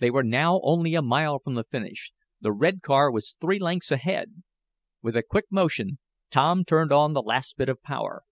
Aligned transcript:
They 0.00 0.10
were 0.10 0.24
now 0.24 0.60
only 0.64 0.96
a 0.96 1.00
mile 1.00 1.38
from 1.38 1.54
the 1.54 1.62
finish. 1.62 2.12
The 2.40 2.50
red 2.50 2.82
car 2.82 3.08
was 3.08 3.36
three 3.40 3.60
lengths 3.60 3.92
ahead. 3.92 4.42
With 5.00 5.16
a 5.16 5.22
quick 5.22 5.44
motion 5.48 5.98
Tom 6.28 6.64
turned 6.64 6.90
on 6.92 7.12
the 7.12 7.22
last 7.22 7.56
bit 7.56 7.68
of 7.68 7.80
power. 7.80 8.24